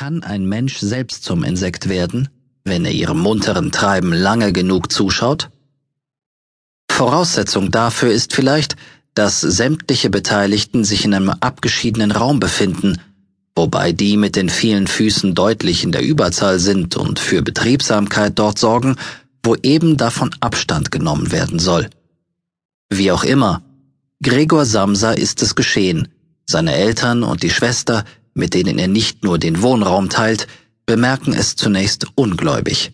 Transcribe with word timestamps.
Kann 0.00 0.22
ein 0.22 0.46
Mensch 0.46 0.78
selbst 0.78 1.24
zum 1.24 1.44
Insekt 1.44 1.90
werden, 1.90 2.30
wenn 2.64 2.86
er 2.86 2.90
ihrem 2.90 3.18
munteren 3.18 3.70
Treiben 3.70 4.14
lange 4.14 4.50
genug 4.50 4.90
zuschaut? 4.90 5.50
Voraussetzung 6.90 7.70
dafür 7.70 8.10
ist 8.10 8.32
vielleicht, 8.32 8.76
dass 9.12 9.42
sämtliche 9.42 10.08
Beteiligten 10.08 10.84
sich 10.84 11.04
in 11.04 11.12
einem 11.12 11.28
abgeschiedenen 11.28 12.12
Raum 12.12 12.40
befinden, 12.40 12.96
wobei 13.54 13.92
die 13.92 14.16
mit 14.16 14.36
den 14.36 14.48
vielen 14.48 14.86
Füßen 14.86 15.34
deutlich 15.34 15.84
in 15.84 15.92
der 15.92 16.02
Überzahl 16.02 16.58
sind 16.58 16.96
und 16.96 17.18
für 17.18 17.42
Betriebsamkeit 17.42 18.38
dort 18.38 18.58
sorgen, 18.58 18.96
wo 19.42 19.54
eben 19.56 19.98
davon 19.98 20.34
Abstand 20.40 20.90
genommen 20.90 21.30
werden 21.30 21.58
soll. 21.58 21.90
Wie 22.88 23.12
auch 23.12 23.22
immer, 23.22 23.60
Gregor 24.22 24.64
Samsa 24.64 25.12
ist 25.12 25.42
es 25.42 25.54
geschehen. 25.54 26.08
Seine 26.46 26.72
Eltern 26.72 27.22
und 27.22 27.42
die 27.42 27.50
Schwester, 27.50 28.06
mit 28.40 28.54
denen 28.54 28.80
er 28.80 28.88
nicht 28.88 29.22
nur 29.22 29.38
den 29.38 29.62
Wohnraum 29.62 30.08
teilt, 30.08 30.48
bemerken 30.86 31.32
es 31.32 31.54
zunächst 31.54 32.06
ungläubig. 32.16 32.90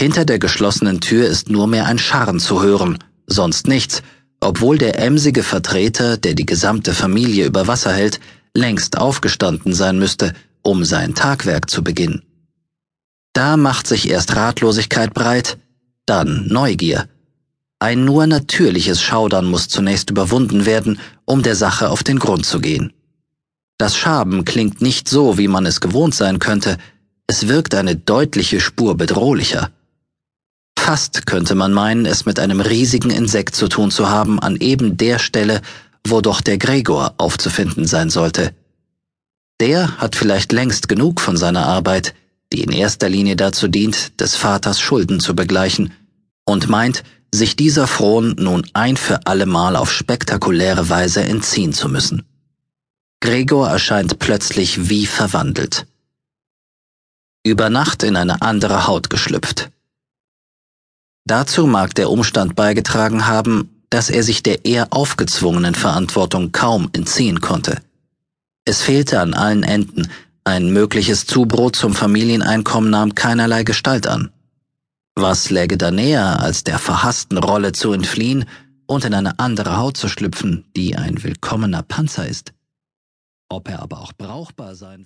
Hinter 0.00 0.24
der 0.24 0.38
geschlossenen 0.38 1.02
Tür 1.02 1.26
ist 1.28 1.50
nur 1.50 1.66
mehr 1.66 1.84
ein 1.84 1.98
Scharren 1.98 2.40
zu 2.40 2.62
hören, 2.62 2.98
sonst 3.26 3.68
nichts, 3.68 4.02
obwohl 4.40 4.78
der 4.78 4.98
emsige 4.98 5.42
Vertreter, 5.42 6.16
der 6.16 6.34
die 6.34 6.46
gesamte 6.46 6.94
Familie 6.94 7.44
über 7.44 7.66
Wasser 7.66 7.92
hält, 7.92 8.18
längst 8.54 8.96
aufgestanden 8.96 9.74
sein 9.74 9.98
müsste, 9.98 10.32
um 10.62 10.84
sein 10.84 11.14
Tagwerk 11.14 11.68
zu 11.68 11.84
beginnen. 11.84 12.22
Da 13.32 13.56
macht 13.56 13.86
sich 13.86 14.08
erst 14.08 14.34
Ratlosigkeit 14.34 15.14
breit, 15.14 15.58
dann 16.06 16.48
Neugier. 16.48 17.08
Ein 17.78 18.04
nur 18.04 18.26
natürliches 18.26 19.00
Schaudern 19.02 19.46
muss 19.46 19.68
zunächst 19.68 20.10
überwunden 20.10 20.66
werden, 20.66 21.00
um 21.24 21.42
der 21.42 21.56
Sache 21.56 21.90
auf 21.90 22.02
den 22.02 22.18
Grund 22.18 22.46
zu 22.46 22.60
gehen. 22.60 22.92
Das 23.82 23.96
Schaben 23.96 24.44
klingt 24.44 24.80
nicht 24.80 25.08
so, 25.08 25.38
wie 25.38 25.48
man 25.48 25.66
es 25.66 25.80
gewohnt 25.80 26.14
sein 26.14 26.38
könnte, 26.38 26.78
es 27.26 27.48
wirkt 27.48 27.74
eine 27.74 27.96
deutliche 27.96 28.60
Spur 28.60 28.96
bedrohlicher. 28.96 29.72
Fast 30.78 31.26
könnte 31.26 31.56
man 31.56 31.72
meinen, 31.72 32.06
es 32.06 32.24
mit 32.24 32.38
einem 32.38 32.60
riesigen 32.60 33.10
Insekt 33.10 33.56
zu 33.56 33.66
tun 33.66 33.90
zu 33.90 34.08
haben 34.08 34.38
an 34.38 34.54
eben 34.54 34.98
der 34.98 35.18
Stelle, 35.18 35.62
wo 36.06 36.20
doch 36.20 36.40
der 36.40 36.58
Gregor 36.58 37.14
aufzufinden 37.18 37.84
sein 37.84 38.08
sollte. 38.08 38.54
Der 39.58 39.98
hat 39.98 40.14
vielleicht 40.14 40.52
längst 40.52 40.88
genug 40.88 41.20
von 41.20 41.36
seiner 41.36 41.66
Arbeit, 41.66 42.14
die 42.52 42.62
in 42.62 42.70
erster 42.70 43.08
Linie 43.08 43.34
dazu 43.34 43.66
dient, 43.66 44.20
des 44.20 44.36
Vaters 44.36 44.78
Schulden 44.78 45.18
zu 45.18 45.34
begleichen, 45.34 45.92
und 46.44 46.68
meint, 46.68 47.02
sich 47.34 47.56
dieser 47.56 47.88
Fron 47.88 48.36
nun 48.38 48.64
ein 48.74 48.96
für 48.96 49.26
allemal 49.26 49.74
auf 49.74 49.90
spektakuläre 49.90 50.88
Weise 50.88 51.24
entziehen 51.24 51.72
zu 51.72 51.88
müssen. 51.88 52.22
Gregor 53.22 53.68
erscheint 53.68 54.18
plötzlich 54.18 54.88
wie 54.88 55.06
verwandelt. 55.06 55.86
Über 57.44 57.70
Nacht 57.70 58.02
in 58.02 58.16
eine 58.16 58.42
andere 58.42 58.88
Haut 58.88 59.10
geschlüpft. 59.10 59.70
Dazu 61.24 61.68
mag 61.68 61.94
der 61.94 62.10
Umstand 62.10 62.56
beigetragen 62.56 63.28
haben, 63.28 63.84
dass 63.90 64.10
er 64.10 64.24
sich 64.24 64.42
der 64.42 64.64
eher 64.64 64.88
aufgezwungenen 64.92 65.76
Verantwortung 65.76 66.50
kaum 66.50 66.90
entziehen 66.94 67.40
konnte. 67.40 67.80
Es 68.64 68.82
fehlte 68.82 69.20
an 69.20 69.34
allen 69.34 69.62
Enden, 69.62 70.10
ein 70.42 70.72
mögliches 70.72 71.24
Zubrot 71.24 71.76
zum 71.76 71.94
Familieneinkommen 71.94 72.90
nahm 72.90 73.14
keinerlei 73.14 73.62
Gestalt 73.62 74.08
an. 74.08 74.32
Was 75.14 75.48
läge 75.48 75.76
da 75.76 75.92
näher, 75.92 76.40
als 76.40 76.64
der 76.64 76.80
verhassten 76.80 77.38
Rolle 77.38 77.70
zu 77.70 77.92
entfliehen 77.92 78.46
und 78.86 79.04
in 79.04 79.14
eine 79.14 79.38
andere 79.38 79.76
Haut 79.76 79.96
zu 79.96 80.08
schlüpfen, 80.08 80.64
die 80.76 80.96
ein 80.96 81.22
willkommener 81.22 81.84
Panzer 81.84 82.26
ist? 82.26 82.52
Ob 83.52 83.68
er 83.68 83.82
aber 83.82 84.00
auch 84.00 84.14
brauchbar 84.14 84.74
sein 84.74 84.92
wird? 84.92 85.00